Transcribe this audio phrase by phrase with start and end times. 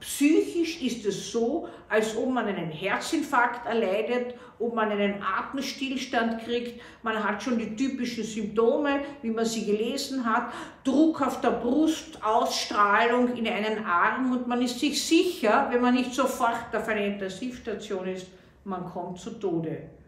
[0.00, 6.80] psychisch ist es so, als ob man einen Herzinfarkt erleidet, ob man einen Atemstillstand kriegt.
[7.02, 10.52] Man hat schon die typischen Symptome, wie man sie gelesen hat.
[10.84, 15.94] Druck auf der Brust, Ausstrahlung in einen Arm und man ist sich sicher, wenn man
[15.94, 18.26] nicht sofort auf einer Intensivstation ist,
[18.64, 19.99] man kommt zu Tode.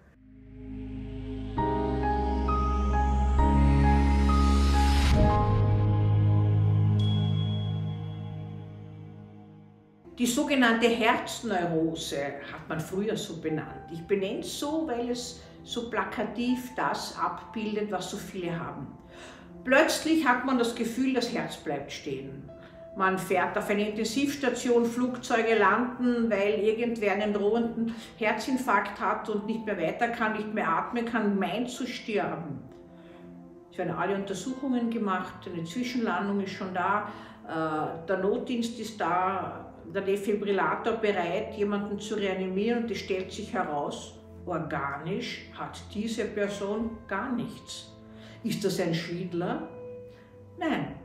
[10.22, 13.90] Die sogenannte Herzneurose hat man früher so benannt.
[13.90, 18.86] Ich benenne es so, weil es so plakativ das abbildet, was so viele haben.
[19.64, 22.48] Plötzlich hat man das Gefühl, das Herz bleibt stehen.
[22.94, 29.66] Man fährt auf eine Intensivstation, Flugzeuge landen, weil irgendwer einen drohenden Herzinfarkt hat und nicht
[29.66, 32.60] mehr weiter kann, nicht mehr atmen kann, meint zu sterben.
[33.72, 37.08] Es werden alle Untersuchungen gemacht, eine Zwischenlandung ist schon da,
[37.48, 43.52] äh, der Notdienst ist da, der Defibrillator bereit, jemanden zu reanimieren und es stellt sich
[43.52, 47.92] heraus, organisch hat diese Person gar nichts.
[48.44, 49.68] Ist das ein Schwindler?
[50.58, 50.96] Nein.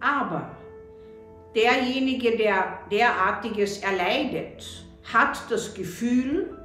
[0.00, 0.50] Aber
[1.54, 6.56] derjenige, der derartiges erleidet, hat das Gefühl,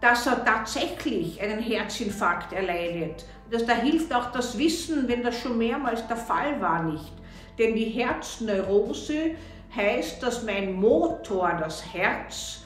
[0.00, 3.24] dass er tatsächlich einen Herzinfarkt erleidet.
[3.50, 7.12] Das, da hilft auch das Wissen, wenn das schon mehrmals der Fall war, nicht.
[7.58, 9.32] Denn die Herzneurose
[9.74, 12.62] heißt, dass mein Motor, das Herz,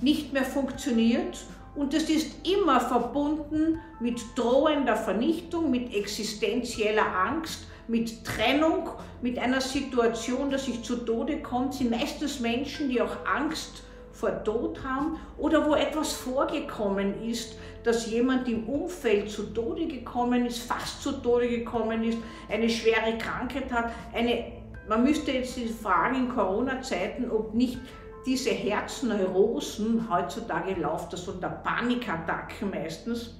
[0.00, 1.38] nicht mehr funktioniert
[1.74, 8.90] und es ist immer verbunden mit drohender Vernichtung, mit existenzieller Angst, mit Trennung,
[9.22, 11.72] mit einer Situation, dass ich zu Tode komme.
[11.72, 18.10] sind meistens Menschen, die auch Angst vor Tod haben oder wo etwas vorgekommen ist, dass
[18.10, 23.70] jemand im Umfeld zu Tode gekommen ist, fast zu Tode gekommen ist, eine schwere Krankheit
[23.72, 24.57] hat, eine
[24.88, 27.78] man müsste jetzt fragen in Corona-Zeiten, ob nicht
[28.26, 33.34] diese Herzneurosen, heutzutage läuft das unter Panikattacken meistens,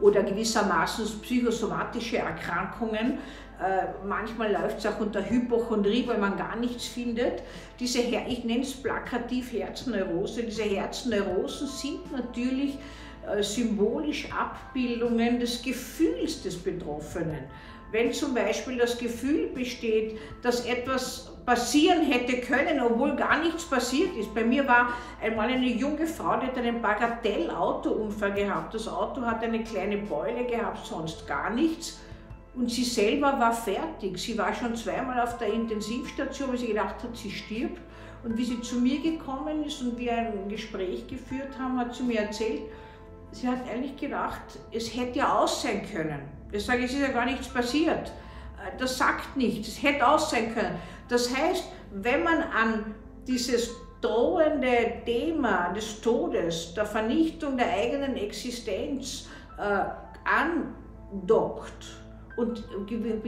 [0.00, 3.18] oder gewissermaßen psychosomatische Erkrankungen.
[3.62, 7.42] Äh, manchmal läuft es auch unter Hypochondrie, weil man gar nichts findet.
[7.78, 10.42] Diese, ich nenne es plakativ Herzneurose.
[10.42, 12.78] Diese Herzneurosen sind natürlich
[13.40, 17.44] symbolisch Abbildungen des Gefühls des Betroffenen.
[17.92, 24.16] Wenn zum Beispiel das Gefühl besteht, dass etwas passieren hätte können, obwohl gar nichts passiert
[24.16, 24.34] ist.
[24.34, 24.88] Bei mir war
[25.22, 28.74] einmal eine junge Frau, die hat einen Bagatell-Autounfall gehabt.
[28.74, 32.00] Das Auto hat eine kleine Beule gehabt, sonst gar nichts.
[32.56, 34.18] Und sie selber war fertig.
[34.18, 37.80] Sie war schon zweimal auf der Intensivstation, weil sie gedacht hat, sie stirbt.
[38.24, 42.04] Und wie sie zu mir gekommen ist und wir ein Gespräch geführt haben, hat sie
[42.04, 42.62] mir erzählt,
[43.34, 46.20] sie hat eigentlich gedacht, es hätte ja aus sein können.
[46.52, 48.08] Ich sage, es ist ja gar nichts passiert.
[48.08, 50.76] Äh, das sagt nichts, es hätte aus sein können.
[51.08, 52.94] Das heißt, wenn man an
[53.26, 59.28] dieses drohende Thema des Todes, der Vernichtung der eigenen Existenz
[59.58, 59.84] äh,
[60.24, 62.03] andockt
[62.36, 62.64] und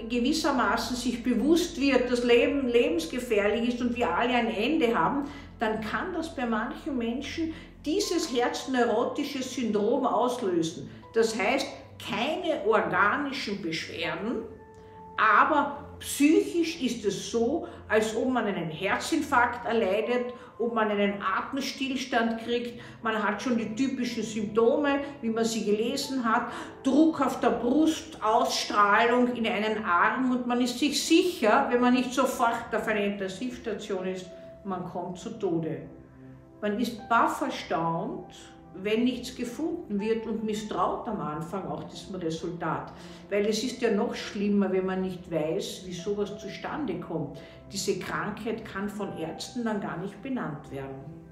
[0.08, 5.24] gewissermaßen sich bewusst wird, dass Leben lebensgefährlich ist und wir alle ein Ende haben,
[5.58, 10.90] dann kann das bei manchen Menschen dieses herzneurotische Syndrom auslösen.
[11.14, 11.66] Das heißt,
[12.10, 14.42] keine organischen Beschwerden,
[15.16, 15.84] aber
[16.66, 22.80] psychisch ist es so, als ob man einen Herzinfarkt erleidet, ob man einen Atemstillstand kriegt.
[23.02, 26.50] Man hat schon die typischen Symptome, wie man sie gelesen hat.
[26.82, 31.94] Druck auf der Brust, Ausstrahlung in einen Arm und man ist sich sicher, wenn man
[31.94, 34.26] nicht sofort auf einer Intensivstation ist,
[34.64, 35.82] man kommt zu Tode.
[36.60, 38.34] Man ist baff erstaunt,
[38.74, 42.92] wenn nichts gefunden wird und misstraut am Anfang auch diesem Resultat.
[43.30, 47.38] Weil es ist ja noch schlimmer, wenn man nicht weiß, wie sowas zustande kommt.
[47.72, 51.26] Diese Krankheit kann von Ärzten dann gar nicht benannt werden.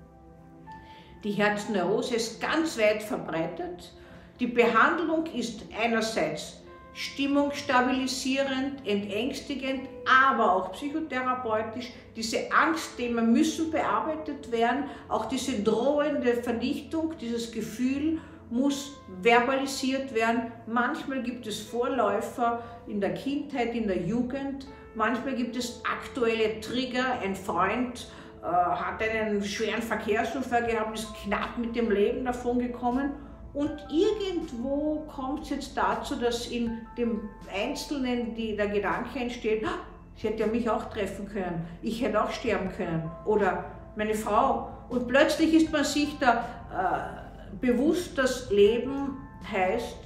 [1.23, 3.93] Die Herzneurose ist ganz weit verbreitet.
[4.41, 6.64] Die Behandlung ist einerseits
[6.95, 11.91] stimmungsstabilisierend, entängstigend, aber auch psychotherapeutisch.
[12.15, 14.85] Diese Angstthemen müssen bearbeitet werden.
[15.09, 18.93] Auch diese drohende Vernichtung, dieses Gefühl muss
[19.23, 20.53] verbalisiert werden.
[20.67, 24.69] Manchmal gibt es Vorläufer in der Kindheit, in der Jugend.
[24.95, 27.19] Manchmal gibt es aktuelle Trigger.
[27.21, 28.07] Ein Freund
[28.41, 33.15] äh, hat einen schweren Verkehrsunfall gehabt, ist knapp mit dem Leben davon gekommen
[33.55, 39.79] und irgendwo kommt es jetzt dazu, dass in dem Einzelnen die, der Gedanke entsteht, ah,
[40.17, 43.65] sie hätte ja mich auch treffen können, ich hätte auch sterben können oder
[43.97, 44.71] meine Frau.
[44.89, 49.19] Und plötzlich ist man sich da äh, bewusst, dass Leben
[49.51, 49.99] heißt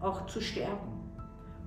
[0.00, 0.95] auch zu sterben.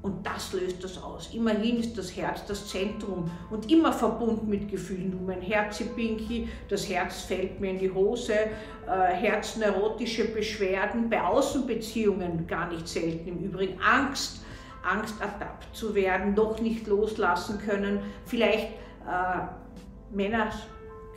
[0.01, 1.33] Und das löst das aus.
[1.33, 5.11] Immerhin ist das Herz das Zentrum und immer verbunden mit Gefühlen.
[5.11, 12.47] Du mein Herzipinki, das Herz fällt mir in die Hose, äh, herzneurotische Beschwerden, bei Außenbeziehungen
[12.47, 13.27] gar nicht selten.
[13.27, 14.41] Im Übrigen Angst,
[14.89, 17.99] Angst ertappt zu werden, noch nicht loslassen können.
[18.25, 18.67] Vielleicht
[19.05, 20.49] äh, Männer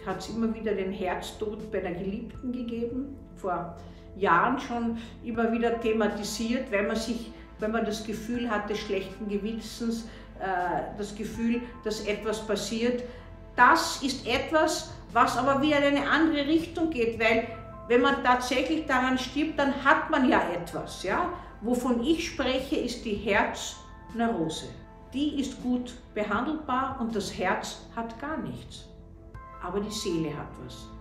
[0.05, 3.77] hat es immer wieder den Herztod bei einer Geliebten gegeben, vor
[4.17, 9.29] Jahren schon immer wieder thematisiert, weil man sich wenn man das Gefühl hat des schlechten
[9.29, 13.05] Gewissens, äh, das Gefühl, dass etwas passiert.
[13.57, 17.47] Das ist etwas, was aber wieder in eine andere Richtung geht, weil
[17.89, 21.03] wenn man tatsächlich daran stirbt, dann hat man ja etwas.
[21.03, 21.29] Ja?
[21.61, 24.67] Wovon ich spreche, ist die Herzneurose.
[25.15, 28.89] Die ist gut behandelbar und das Herz hat gar nichts.
[29.63, 30.92] Aber die Seele hat was.